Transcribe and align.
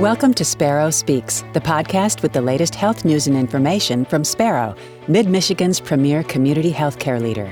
Welcome 0.00 0.34
to 0.34 0.44
Sparrow 0.44 0.90
Speaks, 0.90 1.42
the 1.54 1.60
podcast 1.60 2.20
with 2.20 2.34
the 2.34 2.42
latest 2.42 2.74
health 2.74 3.06
news 3.06 3.28
and 3.28 3.34
information 3.34 4.04
from 4.04 4.24
Sparrow, 4.24 4.76
Mid 5.08 5.26
Michigan's 5.26 5.80
premier 5.80 6.22
community 6.22 6.70
healthcare 6.70 7.18
leader. 7.18 7.50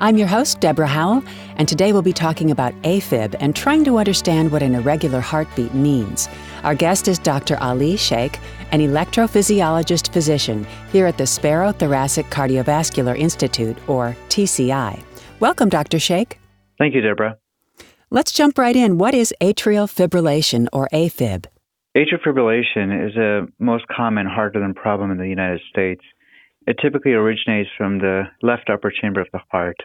I'm 0.00 0.16
your 0.16 0.26
host, 0.26 0.58
Deborah 0.58 0.86
Howell, 0.86 1.22
and 1.56 1.68
today 1.68 1.92
we'll 1.92 2.00
be 2.00 2.14
talking 2.14 2.50
about 2.50 2.72
AFib 2.80 3.36
and 3.40 3.54
trying 3.54 3.84
to 3.84 3.98
understand 3.98 4.52
what 4.52 4.62
an 4.62 4.74
irregular 4.74 5.20
heartbeat 5.20 5.74
means. 5.74 6.30
Our 6.62 6.74
guest 6.74 7.08
is 7.08 7.18
Dr. 7.18 7.58
Ali 7.58 7.98
Sheikh, 7.98 8.40
an 8.70 8.80
electrophysiologist 8.80 10.14
physician 10.14 10.66
here 10.92 11.04
at 11.04 11.18
the 11.18 11.26
Sparrow 11.26 11.72
Thoracic 11.72 12.24
Cardiovascular 12.30 13.18
Institute, 13.18 13.76
or 13.86 14.16
TCI. 14.30 14.98
Welcome, 15.40 15.68
Dr. 15.68 15.98
Sheikh. 15.98 16.40
Thank 16.78 16.94
you, 16.94 17.02
Deborah. 17.02 17.36
Let's 18.08 18.32
jump 18.32 18.56
right 18.56 18.74
in. 18.74 18.96
What 18.96 19.12
is 19.12 19.34
atrial 19.42 19.86
fibrillation, 19.86 20.68
or 20.72 20.88
AFib? 20.94 21.44
Atrial 21.96 22.22
fibrillation 22.26 23.06
is 23.06 23.16
a 23.16 23.46
most 23.62 23.86
common 23.88 24.26
heart 24.26 24.54
rhythm 24.54 24.72
problem 24.72 25.10
in 25.10 25.18
the 25.18 25.28
United 25.28 25.60
States. 25.68 26.00
It 26.66 26.78
typically 26.80 27.12
originates 27.12 27.68
from 27.76 27.98
the 27.98 28.22
left 28.42 28.70
upper 28.70 28.90
chamber 28.90 29.20
of 29.20 29.28
the 29.32 29.40
heart. 29.50 29.76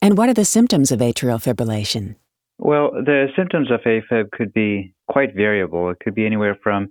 And 0.00 0.16
what 0.16 0.30
are 0.30 0.34
the 0.34 0.46
symptoms 0.46 0.90
of 0.90 1.00
atrial 1.00 1.42
fibrillation? 1.42 2.16
Well, 2.58 2.92
the 2.92 3.26
symptoms 3.36 3.70
of 3.70 3.80
AFib 3.80 4.30
could 4.30 4.54
be 4.54 4.94
quite 5.08 5.34
variable. 5.34 5.90
It 5.90 5.98
could 6.00 6.14
be 6.14 6.24
anywhere 6.24 6.56
from 6.62 6.88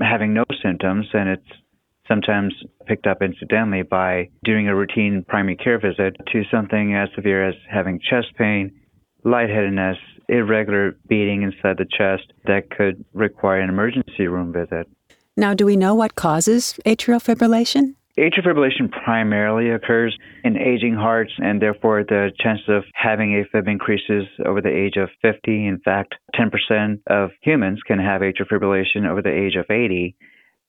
having 0.00 0.32
no 0.32 0.44
symptoms, 0.62 1.06
and 1.12 1.30
it's 1.30 1.58
sometimes 2.06 2.54
picked 2.86 3.06
up 3.06 3.20
incidentally 3.20 3.82
by 3.82 4.28
doing 4.44 4.68
a 4.68 4.76
routine 4.76 5.24
primary 5.26 5.56
care 5.56 5.80
visit, 5.80 6.16
to 6.30 6.42
something 6.52 6.94
as 6.94 7.08
severe 7.16 7.48
as 7.48 7.54
having 7.68 7.98
chest 7.98 8.28
pain, 8.36 8.70
lightheadedness, 9.24 9.96
irregular 10.28 10.96
beating 11.08 11.42
inside 11.42 11.78
the 11.78 11.86
chest 11.86 12.32
that 12.46 12.70
could 12.70 13.04
require 13.12 13.60
an 13.60 13.68
emergency 13.68 14.26
room 14.26 14.52
visit. 14.52 14.88
Now, 15.36 15.54
do 15.54 15.66
we 15.66 15.76
know 15.76 15.94
what 15.94 16.14
causes 16.14 16.78
atrial 16.86 17.20
fibrillation? 17.20 17.94
Atrial 18.16 18.46
fibrillation 18.46 18.88
primarily 18.90 19.70
occurs 19.70 20.16
in 20.44 20.56
aging 20.56 20.94
hearts, 20.94 21.32
and 21.38 21.60
therefore 21.60 22.04
the 22.04 22.30
chance 22.38 22.60
of 22.68 22.84
having 22.94 23.44
AFib 23.44 23.66
increases 23.68 24.24
over 24.46 24.60
the 24.60 24.68
age 24.68 24.96
of 24.96 25.08
50. 25.20 25.66
In 25.66 25.80
fact, 25.84 26.14
10% 26.36 27.00
of 27.08 27.30
humans 27.42 27.80
can 27.84 27.98
have 27.98 28.20
atrial 28.20 28.46
fibrillation 28.48 29.08
over 29.10 29.20
the 29.20 29.32
age 29.32 29.56
of 29.56 29.66
80. 29.68 30.14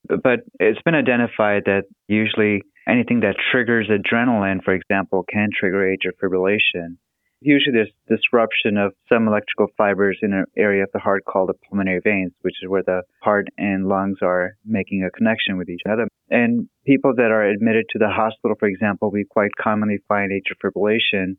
But 0.08 0.42
it's 0.60 0.82
been 0.82 0.96
identified 0.96 1.64
that 1.66 1.84
usually 2.08 2.64
anything 2.88 3.20
that 3.20 3.36
triggers 3.52 3.90
adrenaline, 3.90 4.64
for 4.64 4.74
example, 4.74 5.24
can 5.32 5.50
trigger 5.56 5.96
atrial 5.96 6.14
fibrillation 6.22 6.98
usually 7.46 7.74
there's 7.74 7.92
disruption 8.10 8.78
of 8.78 8.94
some 9.08 9.28
electrical 9.28 9.68
fibers 9.78 10.18
in 10.22 10.34
an 10.34 10.46
area 10.58 10.84
of 10.84 10.90
the 10.94 11.00
heart 11.00 11.24
called 11.26 11.50
the 11.50 11.54
pulmonary 11.54 12.02
veins, 12.04 12.34
which 12.42 12.56
is 12.62 12.70
where 12.70 12.84
the 12.84 13.04
heart 13.22 13.48
and 13.58 13.88
lungs 13.88 14.18
are 14.22 14.58
making 14.66 15.04
a 15.04 15.12
connection 15.12 15.58
with 15.58 15.70
each 15.70 15.84
other. 15.90 16.08
And 16.30 16.68
people 16.86 17.14
that 17.16 17.32
are 17.32 17.48
admitted 17.48 17.86
to 17.92 18.00
the 18.00 18.10
hospital, 18.10 18.56
for 18.60 18.68
example, 18.68 19.12
we 19.12 19.26
quite 19.30 19.52
commonly 19.62 20.00
find 20.08 20.32
atrial 20.32 20.58
fibrillation. 20.64 21.38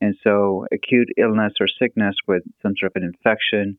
And 0.00 0.14
so 0.22 0.66
acute 0.72 1.08
illness 1.16 1.54
or 1.58 1.66
sickness 1.80 2.14
with 2.28 2.42
some 2.62 2.74
sort 2.78 2.92
of 2.94 3.02
an 3.02 3.08
infection, 3.14 3.78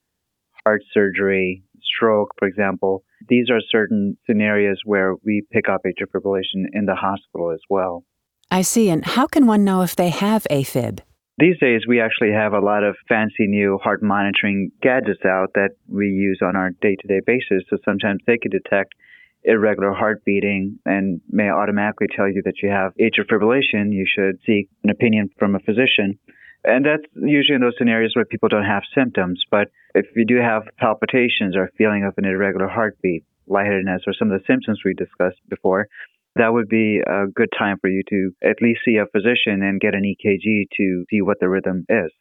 heart 0.66 0.81
surgery, 0.92 1.64
stroke, 1.83 2.30
for 2.39 2.48
example, 2.48 3.03
these 3.30 3.50
are 3.50 3.59
certain 3.70 4.17
scenarios 4.25 4.78
where 4.83 5.16
we 5.23 5.44
pick 5.52 5.70
up 5.70 5.81
atrial 5.86 6.09
fibrillation 6.11 6.66
in 6.73 6.86
the 6.86 6.95
hospital 6.95 7.52
as 7.52 7.61
well. 7.70 8.03
I 8.50 8.61
see. 8.61 8.89
And 8.89 9.05
how 9.05 9.28
can 9.28 9.45
one 9.45 9.64
know 9.64 9.81
if 9.81 9.95
they 9.95 10.09
have 10.09 10.48
AFib? 10.50 11.02
These 11.40 11.60
days, 11.60 11.82
we 11.88 12.02
actually 12.02 12.32
have 12.32 12.54
a 12.54 12.60
lot 12.60 12.84
of 12.84 12.96
fancy 13.08 13.46
new 13.46 13.78
heart 13.78 14.02
monitoring 14.02 14.72
gadgets 14.82 15.24
out 15.24 15.52
that 15.54 15.70
we 15.88 16.08
use 16.08 16.40
on 16.42 16.56
our 16.56 16.72
day 16.82 16.96
to 16.96 17.08
day 17.08 17.22
basis. 17.24 17.64
So 17.70 17.78
sometimes 17.86 18.22
they 18.26 18.40
can 18.40 18.50
detect 18.50 18.96
irregular 19.44 19.94
heart 19.94 20.26
beating 20.26 20.80
and 20.84 21.22
may 21.30 21.50
automatically 21.50 22.08
tell 22.16 22.28
you 22.28 22.42
that 22.45 22.64
you 22.64 22.70
have 22.70 22.94
atrial 23.00 23.28
fibrillation. 23.30 23.94
You 23.94 24.06
should 24.08 24.39
seek 24.48 24.67
an 24.84 24.89
opinion 24.89 25.30
from 25.38 25.54
a 25.54 25.60
physician. 25.60 26.17
And 26.64 26.84
that's 26.84 27.06
usually 27.14 27.56
in 27.56 27.61
those 27.61 27.78
scenarios 27.78 28.14
where 28.16 28.26
people 28.26 28.50
don't 28.50 28.66
have 28.66 28.82
symptoms. 28.95 29.44
But 29.52 29.70
if 29.94 30.08
you 30.16 30.26
do 30.26 30.38
have 30.38 30.64
palpitations 30.80 31.56
or 31.56 31.70
feeling 31.78 32.04
of 32.04 32.16
an 32.17 32.26
irregular 32.26 32.67
heartbeat, 32.67 33.23
lightheadedness, 33.45 34.02
or 34.08 34.14
some 34.17 34.32
of 34.32 34.40
the 34.40 34.45
symptoms 34.48 34.82
we 34.84 34.95
discussed 34.95 35.40
before, 35.50 35.88
that 36.37 36.53
would 36.53 36.67
be 36.67 36.99
a 37.05 37.25
good 37.33 37.49
time 37.58 37.77
for 37.80 37.89
you 37.89 38.03
to 38.09 38.31
at 38.43 38.58
least 38.61 38.81
see 38.86 38.98
a 38.98 39.05
physician 39.11 39.61
and 39.61 39.80
get 39.80 39.93
an 39.93 40.03
EKG 40.03 40.67
to 40.77 41.05
see 41.09 41.21
what 41.21 41.39
the 41.39 41.49
rhythm 41.49 41.86
is. 41.89 42.11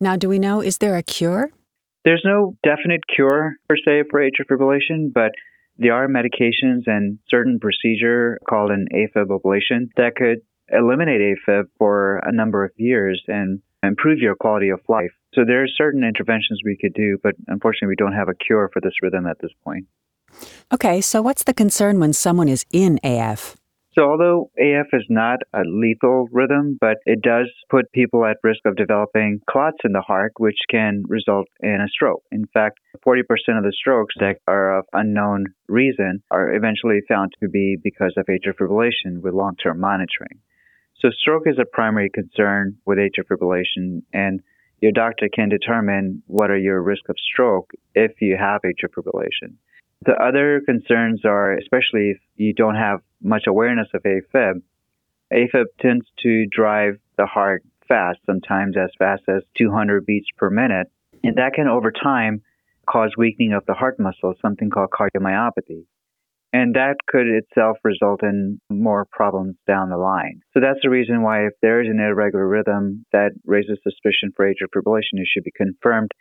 Now, 0.00 0.16
do 0.16 0.28
we 0.28 0.38
know, 0.38 0.60
is 0.60 0.78
there 0.78 0.96
a 0.96 1.02
cure? 1.02 1.50
There's 2.04 2.22
no 2.24 2.56
definite 2.62 3.00
cure 3.12 3.56
per 3.68 3.76
se 3.76 4.04
for 4.10 4.20
atrial 4.20 4.46
fibrillation, 4.50 5.12
but 5.12 5.32
there 5.78 5.94
are 5.94 6.08
medications 6.08 6.82
and 6.86 7.18
certain 7.28 7.58
procedure 7.58 8.38
called 8.48 8.70
an 8.70 8.86
AFib 8.94 9.26
ablation 9.26 9.88
that 9.96 10.14
could 10.16 10.40
eliminate 10.70 11.20
AFib 11.20 11.64
for 11.78 12.18
a 12.18 12.32
number 12.32 12.64
of 12.64 12.70
years 12.76 13.22
and 13.28 13.60
improve 13.82 14.18
your 14.18 14.34
quality 14.34 14.70
of 14.70 14.80
life. 14.88 15.12
So 15.34 15.42
there 15.46 15.62
are 15.62 15.68
certain 15.68 16.02
interventions 16.02 16.60
we 16.64 16.78
could 16.80 16.94
do, 16.94 17.18
but 17.22 17.34
unfortunately 17.46 17.88
we 17.88 17.96
don't 17.96 18.14
have 18.14 18.28
a 18.28 18.34
cure 18.34 18.70
for 18.72 18.80
this 18.80 18.94
rhythm 19.02 19.26
at 19.26 19.38
this 19.40 19.52
point. 19.64 19.86
Okay, 20.72 21.00
so 21.00 21.22
what's 21.22 21.44
the 21.44 21.54
concern 21.54 22.00
when 22.00 22.12
someone 22.12 22.48
is 22.48 22.64
in 22.72 22.98
AF? 23.04 23.56
So, 23.96 24.02
although 24.02 24.50
AF 24.58 24.88
is 24.92 25.06
not 25.08 25.38
a 25.54 25.62
lethal 25.64 26.28
rhythm, 26.30 26.76
but 26.78 26.98
it 27.06 27.22
does 27.22 27.50
put 27.70 27.90
people 27.92 28.26
at 28.26 28.36
risk 28.42 28.60
of 28.66 28.76
developing 28.76 29.40
clots 29.48 29.78
in 29.84 29.92
the 29.92 30.02
heart, 30.02 30.32
which 30.36 30.58
can 30.70 31.04
result 31.08 31.46
in 31.60 31.80
a 31.80 31.88
stroke. 31.88 32.22
In 32.30 32.44
fact, 32.52 32.78
40% 33.06 33.20
of 33.56 33.64
the 33.64 33.72
strokes 33.72 34.14
that 34.20 34.36
are 34.46 34.78
of 34.78 34.84
unknown 34.92 35.46
reason 35.66 36.22
are 36.30 36.54
eventually 36.54 37.00
found 37.08 37.32
to 37.40 37.48
be 37.48 37.78
because 37.82 38.12
of 38.18 38.26
atrial 38.26 38.54
fibrillation 38.60 39.22
with 39.22 39.32
long 39.32 39.56
term 39.56 39.80
monitoring. 39.80 40.40
So, 41.00 41.08
stroke 41.10 41.44
is 41.46 41.58
a 41.58 41.64
primary 41.64 42.10
concern 42.10 42.76
with 42.84 42.98
atrial 42.98 43.24
fibrillation, 43.30 44.02
and 44.12 44.42
your 44.82 44.92
doctor 44.92 45.30
can 45.34 45.48
determine 45.48 46.22
what 46.26 46.50
are 46.50 46.58
your 46.58 46.82
risk 46.82 47.08
of 47.08 47.16
stroke 47.32 47.70
if 47.94 48.12
you 48.20 48.36
have 48.38 48.60
atrial 48.60 48.92
fibrillation. 48.94 49.56
The 50.04 50.12
other 50.12 50.60
concerns 50.64 51.22
are, 51.24 51.56
especially 51.56 52.10
if 52.10 52.18
you 52.36 52.52
don't 52.52 52.74
have 52.74 53.00
much 53.22 53.44
awareness 53.48 53.88
of 53.94 54.02
AFib, 54.02 54.62
AFib 55.32 55.64
tends 55.80 56.06
to 56.22 56.46
drive 56.50 56.98
the 57.16 57.26
heart 57.26 57.62
fast, 57.88 58.18
sometimes 58.26 58.76
as 58.76 58.90
fast 58.98 59.22
as 59.28 59.42
200 59.56 60.04
beats 60.06 60.28
per 60.36 60.50
minute. 60.50 60.88
And 61.24 61.36
that 61.36 61.54
can, 61.54 61.66
over 61.66 61.90
time, 61.90 62.42
cause 62.88 63.14
weakening 63.16 63.52
of 63.52 63.64
the 63.66 63.74
heart 63.74 63.98
muscle, 63.98 64.34
something 64.40 64.70
called 64.70 64.90
cardiomyopathy. 64.90 65.86
And 66.52 66.74
that 66.74 66.96
could 67.06 67.26
itself 67.26 67.78
result 67.84 68.22
in 68.22 68.60
more 68.70 69.06
problems 69.10 69.56
down 69.66 69.90
the 69.90 69.98
line. 69.98 70.40
So 70.54 70.60
that's 70.60 70.78
the 70.82 70.90
reason 70.90 71.22
why 71.22 71.46
if 71.46 71.52
there 71.60 71.82
is 71.82 71.88
an 71.90 72.00
irregular 72.00 72.46
rhythm 72.46 73.04
that 73.12 73.32
raises 73.44 73.78
suspicion 73.82 74.32
for 74.34 74.46
atrial 74.46 74.70
fibrillation, 74.74 75.20
it 75.20 75.28
should 75.32 75.44
be 75.44 75.52
confirmed 75.54 76.12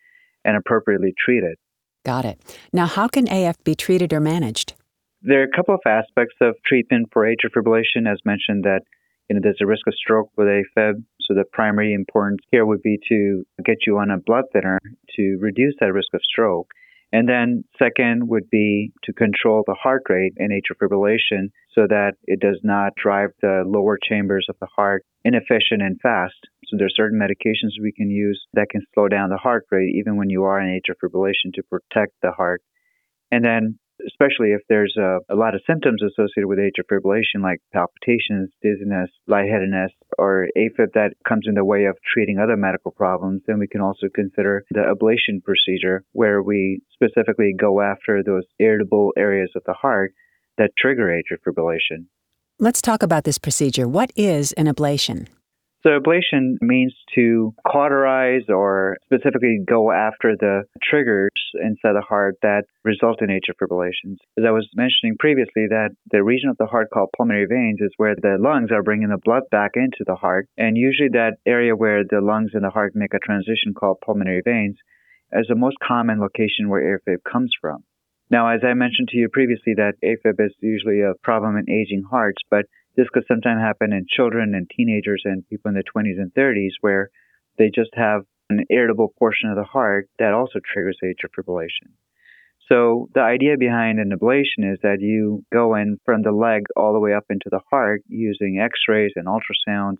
and 0.43 0.57
appropriately 0.57 1.13
treated. 1.17 1.57
Got 2.05 2.23
it. 2.23 2.39
Now, 2.71 2.85
how 2.85 3.07
can 3.07 3.27
AF 3.27 3.61
be 3.63 3.73
treated 3.75 4.13
or 4.13 4.19
managed? 4.19 4.73
There 5.23 5.41
are 5.41 5.45
a 5.45 5.55
couple 5.55 5.73
of 5.73 5.81
aspects 5.87 6.35
of 6.39 6.55
treatment 6.63 7.09
for 7.11 7.23
atrial 7.25 7.49
fibrillation, 7.49 8.07
as 8.09 8.19
mentioned, 8.23 8.63
that 8.63 8.81
you 9.27 9.35
know 9.35 9.41
there's 9.41 9.57
a 9.59 9.65
risk 9.65 9.87
of 9.87 9.95
stroke 9.95 10.29
with 10.37 10.45
AFib. 10.45 11.03
So 11.21 11.33
the 11.33 11.45
primary 11.51 11.93
importance 11.93 12.41
here 12.51 12.63
would 12.63 12.83
be 12.83 12.99
to 13.09 13.43
get 13.65 13.77
you 13.87 13.97
on 13.97 14.11
a 14.11 14.19
blood 14.19 14.45
thinner 14.53 14.79
to 15.15 15.37
reduce 15.41 15.73
that 15.79 15.93
risk 15.93 16.13
of 16.13 16.21
stroke. 16.23 16.69
And 17.11 17.27
then 17.27 17.63
second 17.79 18.27
would 18.27 18.49
be 18.51 18.91
to 19.05 19.13
control 19.13 19.63
the 19.65 19.73
heart 19.73 20.03
rate 20.09 20.33
in 20.37 20.49
atrial 20.49 20.77
fibrillation 20.79 21.49
so 21.73 21.87
that 21.87 22.13
it 22.25 22.39
does 22.39 22.59
not 22.63 22.93
drive 23.01 23.29
the 23.41 23.63
lower 23.65 23.97
chambers 23.97 24.45
of 24.49 24.57
the 24.59 24.67
heart 24.75 25.03
inefficient 25.23 25.81
and 25.81 25.99
fast. 26.01 26.35
So 26.67 26.77
there 26.77 26.87
are 26.87 26.95
certain 26.95 27.19
medications 27.19 27.81
we 27.81 27.91
can 27.91 28.09
use 28.09 28.41
that 28.53 28.69
can 28.69 28.81
slow 28.93 29.07
down 29.07 29.29
the 29.29 29.37
heart 29.37 29.65
rate 29.71 29.93
even 29.95 30.17
when 30.17 30.29
you 30.29 30.43
are 30.43 30.59
in 30.59 30.67
atrial 30.69 30.95
fibrillation 31.03 31.53
to 31.55 31.63
protect 31.63 32.13
the 32.21 32.31
heart. 32.31 32.61
And 33.31 33.43
then 33.43 33.79
especially 34.05 34.49
if 34.51 34.61
there's 34.67 34.95
a, 34.97 35.19
a, 35.29 35.35
lot 35.35 35.55
of 35.55 35.61
symptoms 35.67 36.01
associated 36.01 36.47
with 36.47 36.59
atrial 36.59 36.83
fibrillation 36.91 37.41
like 37.41 37.59
palpitations, 37.73 38.49
dizziness, 38.61 39.09
lightheadedness, 39.27 39.91
or 40.17 40.47
AFib 40.57 40.93
that 40.93 41.13
comes 41.27 41.45
in 41.47 41.55
the 41.55 41.63
way 41.63 41.85
of 41.85 41.97
treating 42.13 42.39
other 42.39 42.57
medical 42.57 42.91
problems, 42.91 43.41
then 43.47 43.59
we 43.59 43.67
can 43.67 43.81
also 43.81 44.07
consider 44.13 44.63
the 44.71 44.81
ablation 44.81 45.43
procedure 45.43 46.03
where 46.11 46.41
we 46.41 46.81
specifically 46.93 47.53
go 47.57 47.81
after 47.81 48.21
those 48.23 48.43
irritable 48.59 49.11
areas 49.17 49.51
of 49.55 49.63
the 49.65 49.73
heart 49.73 50.13
that 50.57 50.71
trigger 50.77 51.07
atrial 51.07 51.39
fibrillation. 51.45 52.05
Let's 52.59 52.81
talk 52.81 53.03
about 53.03 53.25
this 53.25 53.37
procedure. 53.37 53.87
What 53.87 54.11
is 54.15 54.53
an 54.53 54.67
ablation? 54.67 55.27
So 55.85 55.91
ablation 55.91 56.57
means 56.61 56.95
to 57.13 57.53
cauterize 57.71 58.49
or 58.49 58.97
specifically 59.05 59.59
go 59.63 59.91
after 59.91 60.35
the 60.35 60.63
triggers 60.81 61.29
inside 61.61 61.93
the 61.93 62.01
heart 62.01 62.37
that 62.41 62.63
result 62.83 63.21
in 63.21 63.29
atrial 63.29 63.53
fibrillations. 63.61 64.17
As 64.35 64.45
I 64.47 64.49
was 64.49 64.67
mentioning 64.73 65.15
previously, 65.19 65.67
that 65.69 65.89
the 66.09 66.23
region 66.23 66.49
of 66.49 66.57
the 66.57 66.65
heart 66.65 66.87
called 66.91 67.09
pulmonary 67.15 67.45
veins 67.45 67.81
is 67.81 67.93
where 67.97 68.15
the 68.15 68.37
lungs 68.39 68.71
are 68.71 68.81
bringing 68.81 69.09
the 69.09 69.21
blood 69.23 69.43
back 69.51 69.73
into 69.75 70.03
the 70.07 70.15
heart. 70.15 70.47
And 70.57 70.75
usually 70.75 71.09
that 71.09 71.37
area 71.45 71.75
where 71.75 72.03
the 72.03 72.19
lungs 72.19 72.51
and 72.55 72.63
the 72.63 72.71
heart 72.71 72.93
make 72.95 73.13
a 73.13 73.19
transition 73.19 73.75
called 73.77 74.01
pulmonary 74.03 74.41
veins 74.43 74.77
is 75.33 75.45
the 75.47 75.55
most 75.55 75.77
common 75.85 76.19
location 76.19 76.67
where 76.67 76.97
AFib 76.97 77.17
comes 77.31 77.51
from. 77.61 77.83
Now, 78.31 78.49
as 78.49 78.61
I 78.63 78.73
mentioned 78.73 79.09
to 79.09 79.17
you 79.17 79.29
previously, 79.29 79.75
that 79.75 80.01
AFib 80.03 80.43
is 80.43 80.55
usually 80.61 81.01
a 81.01 81.13
problem 81.21 81.57
in 81.57 81.69
aging 81.69 82.05
hearts, 82.09 82.41
but 82.49 82.65
this 82.95 83.07
could 83.13 83.25
sometimes 83.27 83.61
happen 83.61 83.93
in 83.93 84.05
children 84.09 84.53
and 84.55 84.69
teenagers 84.69 85.21
and 85.25 85.47
people 85.47 85.69
in 85.69 85.75
their 85.75 85.83
20s 85.83 86.19
and 86.19 86.33
30s 86.33 86.71
where 86.81 87.09
they 87.57 87.69
just 87.73 87.91
have 87.93 88.21
an 88.49 88.65
irritable 88.69 89.13
portion 89.17 89.49
of 89.49 89.55
the 89.55 89.63
heart 89.63 90.09
that 90.19 90.33
also 90.33 90.59
triggers 90.73 90.97
atrial 91.03 91.29
fibrillation. 91.37 91.91
So 92.69 93.09
the 93.13 93.21
idea 93.21 93.57
behind 93.59 93.99
an 93.99 94.11
ablation 94.11 94.71
is 94.73 94.79
that 94.81 94.97
you 94.99 95.43
go 95.53 95.75
in 95.75 95.99
from 96.03 96.23
the 96.23 96.31
leg 96.31 96.63
all 96.75 96.93
the 96.93 96.99
way 96.99 97.13
up 97.13 97.25
into 97.29 97.49
the 97.51 97.61
heart 97.69 98.01
using 98.07 98.59
x-rays 98.59 99.11
and 99.15 99.27
ultrasounds 99.27 99.97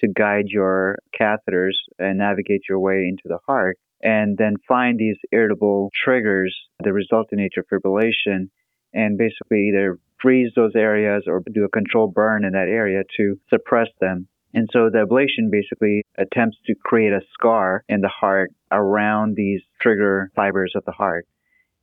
to 0.00 0.08
guide 0.08 0.46
your 0.48 0.98
catheters 1.18 1.76
and 1.98 2.18
navigate 2.18 2.62
your 2.68 2.78
way 2.78 3.06
into 3.08 3.22
the 3.26 3.38
heart 3.46 3.78
and 4.02 4.36
then 4.36 4.56
find 4.68 4.98
these 4.98 5.16
irritable 5.32 5.90
triggers 6.04 6.54
that 6.82 6.92
result 6.92 7.28
in 7.32 7.38
atrial 7.38 7.64
fibrillation 7.72 8.50
and 8.92 9.16
basically 9.16 9.68
either 9.68 9.98
freeze 10.24 10.50
those 10.56 10.72
areas 10.74 11.24
or 11.26 11.42
do 11.52 11.64
a 11.64 11.68
controlled 11.68 12.14
burn 12.14 12.46
in 12.46 12.52
that 12.52 12.68
area 12.68 13.02
to 13.18 13.38
suppress 13.50 13.88
them. 14.00 14.26
And 14.54 14.70
so 14.72 14.88
the 14.88 15.04
ablation 15.04 15.50
basically 15.50 16.02
attempts 16.16 16.56
to 16.66 16.74
create 16.82 17.12
a 17.12 17.20
scar 17.34 17.84
in 17.88 18.00
the 18.00 18.08
heart 18.08 18.50
around 18.72 19.36
these 19.36 19.60
trigger 19.82 20.30
fibers 20.34 20.72
of 20.74 20.84
the 20.86 20.92
heart 20.92 21.26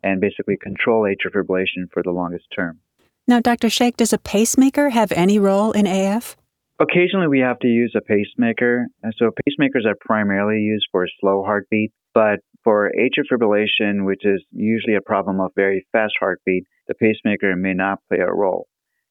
and 0.01 0.19
basically 0.19 0.57
control 0.57 1.03
atrial 1.03 1.31
fibrillation 1.35 1.91
for 1.93 2.01
the 2.01 2.11
longest 2.11 2.45
term. 2.55 2.79
Now, 3.27 3.39
Dr. 3.39 3.69
Sheikh, 3.69 3.97
does 3.97 4.13
a 4.13 4.17
pacemaker 4.17 4.89
have 4.89 5.11
any 5.11 5.37
role 5.37 5.71
in 5.73 5.85
AF? 5.85 6.35
Occasionally, 6.81 7.27
we 7.27 7.39
have 7.39 7.59
to 7.59 7.67
use 7.67 7.93
a 7.95 8.01
pacemaker. 8.01 8.87
And 9.03 9.13
so, 9.15 9.29
pacemakers 9.29 9.85
are 9.85 9.95
primarily 10.01 10.61
used 10.61 10.87
for 10.91 11.05
slow 11.19 11.43
heartbeat, 11.43 11.91
but 12.13 12.39
for 12.63 12.91
atrial 12.99 13.25
fibrillation, 13.31 14.05
which 14.05 14.25
is 14.25 14.43
usually 14.51 14.95
a 14.95 15.01
problem 15.01 15.39
of 15.39 15.51
very 15.55 15.85
fast 15.91 16.13
heartbeat, 16.19 16.65
the 16.87 16.95
pacemaker 16.95 17.55
may 17.55 17.75
not 17.75 17.99
play 18.07 18.17
a 18.17 18.33
role. 18.33 18.67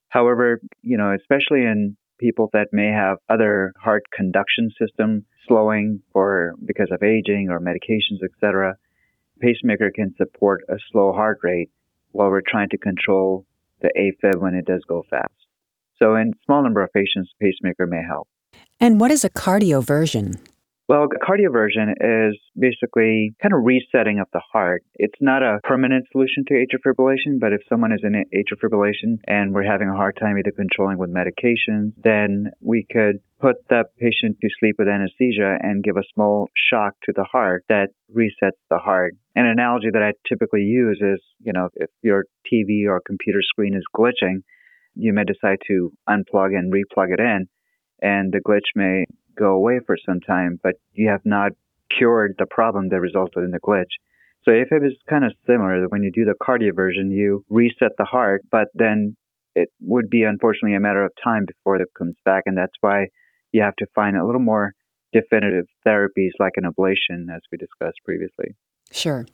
However, 0.08 0.60
you 0.82 0.98
know, 0.98 1.14
especially 1.14 1.62
in 1.62 1.96
people 2.18 2.50
that 2.52 2.68
may 2.72 2.88
have 2.88 3.18
other 3.28 3.72
heart 3.80 4.02
conduction 4.12 4.70
system 4.76 5.24
slowing 5.46 6.02
or 6.12 6.54
because 6.64 6.88
of 6.90 7.04
aging 7.04 7.50
or 7.50 7.60
medications, 7.60 8.22
etc., 8.24 8.74
pacemaker 9.40 9.92
can 9.94 10.12
support 10.16 10.62
a 10.68 10.76
slow 10.90 11.12
heart 11.12 11.38
rate 11.44 11.70
while 12.10 12.30
we're 12.30 12.42
trying 12.46 12.68
to 12.70 12.78
control 12.78 13.46
the 13.80 13.90
AFib 13.96 14.40
when 14.40 14.54
it 14.54 14.66
does 14.66 14.82
go 14.88 15.04
fast. 15.08 15.39
So 16.02 16.16
in 16.16 16.32
small 16.46 16.62
number 16.62 16.82
of 16.82 16.92
patients, 16.92 17.30
pacemaker 17.40 17.86
may 17.86 18.02
help. 18.06 18.28
And 18.80 19.00
what 19.00 19.10
is 19.10 19.24
a 19.24 19.30
cardioversion? 19.30 20.38
Well, 20.88 21.06
cardioversion 21.22 21.92
is 22.00 22.36
basically 22.58 23.32
kind 23.40 23.54
of 23.54 23.60
resetting 23.62 24.18
of 24.18 24.26
the 24.32 24.40
heart. 24.52 24.82
It's 24.96 25.20
not 25.20 25.40
a 25.40 25.60
permanent 25.62 26.06
solution 26.10 26.44
to 26.48 26.54
atrial 26.54 26.82
fibrillation, 26.84 27.38
but 27.38 27.52
if 27.52 27.60
someone 27.68 27.92
is 27.92 28.00
in 28.02 28.14
atrial 28.14 28.58
fibrillation 28.60 29.20
and 29.28 29.54
we're 29.54 29.70
having 29.70 29.88
a 29.88 29.94
hard 29.94 30.18
time 30.18 30.36
either 30.36 30.50
controlling 30.50 30.98
with 30.98 31.14
medications, 31.14 31.92
then 32.02 32.50
we 32.60 32.84
could 32.90 33.20
put 33.40 33.56
that 33.68 33.96
patient 34.00 34.38
to 34.40 34.48
sleep 34.58 34.76
with 34.80 34.88
anesthesia 34.88 35.58
and 35.62 35.84
give 35.84 35.96
a 35.96 36.02
small 36.12 36.48
shock 36.70 36.94
to 37.04 37.12
the 37.14 37.24
heart 37.24 37.64
that 37.68 37.90
resets 38.12 38.58
the 38.68 38.78
heart. 38.78 39.14
An 39.36 39.46
analogy 39.46 39.90
that 39.92 40.02
I 40.02 40.14
typically 40.28 40.62
use 40.62 41.00
is, 41.00 41.22
you 41.38 41.52
know, 41.52 41.68
if 41.76 41.90
your 42.02 42.24
TV 42.52 42.88
or 42.88 43.00
computer 43.06 43.42
screen 43.42 43.74
is 43.76 43.84
glitching, 43.96 44.42
you 44.94 45.12
may 45.12 45.24
decide 45.24 45.58
to 45.68 45.92
unplug 46.08 46.56
and 46.56 46.72
replug 46.72 47.12
it 47.12 47.20
in, 47.20 47.48
and 48.02 48.32
the 48.32 48.40
glitch 48.40 48.74
may 48.74 49.06
go 49.36 49.52
away 49.52 49.80
for 49.86 49.96
some 50.04 50.20
time, 50.20 50.58
but 50.62 50.74
you 50.92 51.08
have 51.08 51.24
not 51.24 51.52
cured 51.96 52.34
the 52.38 52.46
problem 52.46 52.88
that 52.88 53.00
resulted 53.00 53.44
in 53.44 53.50
the 53.50 53.60
glitch. 53.60 53.98
So 54.44 54.52
AFib 54.52 54.86
is 54.86 54.96
kind 55.08 55.24
of 55.24 55.32
similar. 55.46 55.86
When 55.88 56.02
you 56.02 56.10
do 56.10 56.24
the 56.24 56.34
cardioversion, 56.40 57.10
you 57.10 57.44
reset 57.50 57.92
the 57.98 58.04
heart, 58.04 58.42
but 58.50 58.68
then 58.74 59.16
it 59.54 59.68
would 59.80 60.08
be 60.08 60.22
unfortunately 60.22 60.76
a 60.76 60.80
matter 60.80 61.04
of 61.04 61.12
time 61.22 61.44
before 61.46 61.76
it 61.76 61.88
comes 61.96 62.16
back. 62.24 62.44
And 62.46 62.56
that's 62.56 62.72
why 62.80 63.08
you 63.52 63.62
have 63.62 63.76
to 63.76 63.86
find 63.94 64.16
a 64.16 64.24
little 64.24 64.40
more 64.40 64.72
definitive 65.12 65.66
therapies 65.86 66.30
like 66.38 66.52
an 66.56 66.64
ablation, 66.64 67.34
as 67.34 67.42
we 67.50 67.58
discussed 67.58 67.98
previously. 68.04 68.54
Sure. 68.92 69.26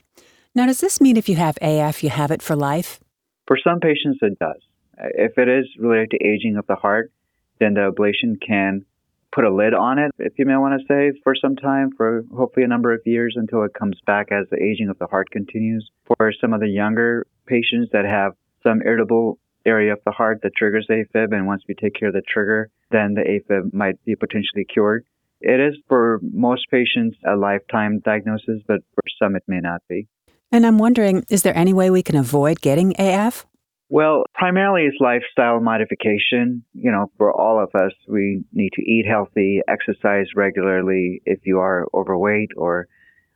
Now, 0.54 0.66
does 0.66 0.80
this 0.80 1.00
mean 1.00 1.16
if 1.16 1.28
you 1.28 1.36
have 1.36 1.58
AF, 1.60 2.02
you 2.02 2.10
have 2.10 2.30
it 2.30 2.42
for 2.42 2.56
life? 2.56 2.98
For 3.46 3.58
some 3.62 3.78
patients, 3.78 4.18
it 4.22 4.38
does. 4.38 4.60
If 4.98 5.38
it 5.38 5.48
is 5.48 5.66
related 5.78 6.10
to 6.10 6.26
aging 6.26 6.56
of 6.56 6.66
the 6.66 6.74
heart, 6.74 7.12
then 7.58 7.74
the 7.74 7.92
ablation 7.92 8.40
can 8.40 8.84
put 9.32 9.44
a 9.44 9.54
lid 9.54 9.74
on 9.74 9.98
it, 9.98 10.12
if 10.18 10.32
you 10.38 10.46
may 10.46 10.56
want 10.56 10.80
to 10.80 10.86
say, 10.86 11.18
for 11.22 11.34
some 11.34 11.56
time, 11.56 11.90
for 11.96 12.24
hopefully 12.34 12.64
a 12.64 12.68
number 12.68 12.94
of 12.94 13.00
years 13.04 13.34
until 13.36 13.64
it 13.64 13.74
comes 13.74 13.98
back 14.06 14.32
as 14.32 14.46
the 14.50 14.56
aging 14.56 14.88
of 14.88 14.98
the 14.98 15.06
heart 15.06 15.30
continues. 15.30 15.90
For 16.06 16.32
some 16.40 16.54
of 16.54 16.60
the 16.60 16.68
younger 16.68 17.26
patients 17.46 17.90
that 17.92 18.06
have 18.06 18.32
some 18.62 18.80
irritable 18.82 19.38
area 19.66 19.92
of 19.92 19.98
the 20.06 20.12
heart 20.12 20.40
that 20.42 20.56
triggers 20.56 20.86
AFib, 20.88 21.34
and 21.34 21.46
once 21.46 21.62
we 21.68 21.74
take 21.74 21.94
care 21.94 22.08
of 22.08 22.14
the 22.14 22.22
trigger, 22.22 22.70
then 22.90 23.14
the 23.14 23.22
AFib 23.22 23.74
might 23.74 24.02
be 24.04 24.14
potentially 24.14 24.64
cured. 24.64 25.04
It 25.42 25.60
is 25.60 25.76
for 25.86 26.18
most 26.22 26.70
patients 26.70 27.18
a 27.26 27.36
lifetime 27.36 28.00
diagnosis, 28.00 28.62
but 28.66 28.80
for 28.94 29.02
some 29.18 29.36
it 29.36 29.42
may 29.46 29.60
not 29.60 29.82
be. 29.88 30.08
And 30.50 30.64
I'm 30.64 30.78
wondering, 30.78 31.24
is 31.28 31.42
there 31.42 31.56
any 31.56 31.74
way 31.74 31.90
we 31.90 32.02
can 32.02 32.16
avoid 32.16 32.62
getting 32.62 32.94
AF? 32.98 33.44
Well, 33.88 34.24
primarily 34.34 34.82
it's 34.82 34.96
lifestyle 35.00 35.60
modification. 35.60 36.64
You 36.74 36.90
know, 36.90 37.10
for 37.16 37.32
all 37.32 37.62
of 37.62 37.70
us, 37.74 37.92
we 38.08 38.42
need 38.52 38.72
to 38.74 38.82
eat 38.82 39.06
healthy, 39.08 39.60
exercise 39.68 40.26
regularly. 40.34 41.22
If 41.24 41.40
you 41.44 41.60
are 41.60 41.86
overweight 41.94 42.50
or 42.56 42.88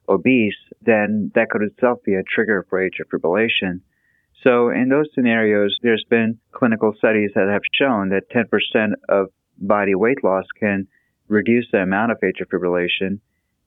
obese, 0.08 0.56
then 0.82 1.30
that 1.36 1.50
could 1.50 1.62
itself 1.62 2.00
be 2.04 2.14
a 2.14 2.24
trigger 2.24 2.66
for 2.68 2.80
atrial 2.80 3.06
fibrillation. 3.12 3.80
So 4.42 4.70
in 4.70 4.88
those 4.88 5.06
scenarios, 5.14 5.76
there's 5.82 6.04
been 6.08 6.38
clinical 6.52 6.94
studies 6.98 7.30
that 7.34 7.48
have 7.48 7.62
shown 7.72 8.08
that 8.08 8.30
10% 8.34 8.92
of 9.08 9.28
body 9.58 9.94
weight 9.94 10.24
loss 10.24 10.46
can 10.58 10.88
reduce 11.28 11.66
the 11.70 11.78
amount 11.78 12.10
of 12.10 12.18
atrial 12.24 12.46
fibrillation 12.52 13.20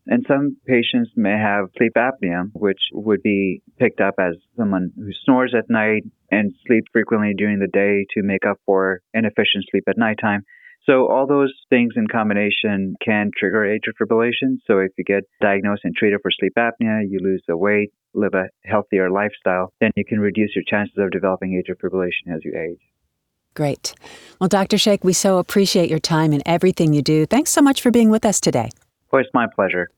and 0.08 0.26
some 0.28 0.58
patients 0.66 1.12
may 1.16 1.38
have 1.38 1.70
sleep 1.78 1.94
apnea, 1.98 2.50
which 2.54 2.80
would 2.92 3.24
be 3.24 3.62
picked 3.80 4.02
up 4.02 4.16
as 4.20 4.36
someone 4.58 4.92
who 4.96 5.12
snores 5.24 5.54
at 5.58 5.70
night 5.70 6.04
and 6.32 6.54
sleeps 6.68 6.88
frequently 6.92 7.34
during 7.38 7.60
the 7.60 7.68
day 7.68 8.06
to 8.14 8.24
make 8.24 8.46
up 8.46 8.58
for 8.66 9.02
inefficient 9.14 9.66
sleep 9.72 9.84
at 9.88 9.98
nighttime. 9.98 10.44
So 10.86 11.08
all 11.08 11.26
those 11.26 11.54
things 11.70 11.94
in 11.96 12.08
combination 12.08 12.96
can 13.04 13.32
trigger 13.38 13.62
atrial 13.62 13.94
fibrillation. 14.02 14.58
So 14.68 14.80
if 14.80 14.92
you 14.98 15.06
get 15.06 15.24
diagnosed 15.42 15.82
and 15.86 15.96
treated 15.96 16.20
for 16.22 16.32
sleep 16.32 16.54
apnea, 16.58 17.04
you 17.10 17.20
lose 17.22 17.42
the 17.48 17.56
weight, 17.56 17.94
live 18.14 18.34
a 18.34 18.50
healthier 18.66 19.10
lifestyle, 19.10 19.72
then 19.80 19.92
you 19.96 20.04
can 20.04 20.20
reduce 20.20 20.54
your 20.56 20.66
chances 20.68 20.98
of 20.98 21.12
developing 21.12 21.52
atrial 21.52 21.78
fibrillation 21.80 22.36
as 22.36 22.44
you 22.44 22.54
age. 22.60 22.82
Great. 23.54 23.94
Well, 24.42 24.50
Dr. 24.50 24.78
Sheikh, 24.78 25.04
we 25.04 25.14
so 25.14 25.38
appreciate 25.38 25.90
your 25.90 26.00
time 26.00 26.34
and 26.34 26.44
everything 26.46 26.92
you 26.92 27.02
do. 27.02 27.26
Thanks 27.26 27.52
so 27.52 27.62
much 27.62 27.82
for 27.82 27.92
being 27.92 28.10
with 28.10 28.26
us 28.26 28.42
today. 28.42 28.72
It's 29.20 29.30
my 29.34 29.48
pleasure. 29.48 29.90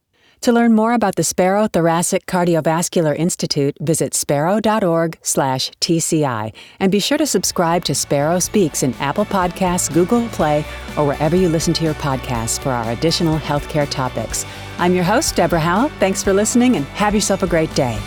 To 0.41 0.51
learn 0.51 0.74
more 0.74 0.91
about 0.93 1.15
the 1.15 1.24
Sparrow 1.24 1.67
Thoracic 1.67 2.25
Cardiovascular 2.27 3.17
Institute, 3.17 3.75
visit 3.81 4.13
sparrow.org/tci 4.13 6.53
and 6.79 6.91
be 6.91 7.00
sure 7.00 7.17
to 7.17 7.25
subscribe 7.25 7.84
to 7.86 7.95
Sparrow 7.95 8.38
Speaks 8.39 8.84
in 8.84 8.93
Apple 8.95 9.24
Podcasts, 9.25 9.91
Google 9.91 10.27
Play, 10.27 10.63
or 10.98 11.07
wherever 11.07 11.36
you 11.36 11.50
listen 11.50 11.74
to 11.74 11.84
your 11.84 11.95
podcasts 11.95 12.60
for 12.60 12.69
our 12.69 12.91
additional 12.91 13.39
healthcare 13.39 13.89
topics. 13.89 14.45
I'm 14.77 14.93
your 14.93 15.05
host, 15.05 15.36
Deborah 15.36 15.60
Howell. 15.60 15.89
Thanks 16.00 16.22
for 16.22 16.31
listening 16.34 16.75
and 16.75 16.86
have 16.88 17.15
yourself 17.15 17.41
a 17.41 17.48
great 17.48 17.74
day. 17.74 17.98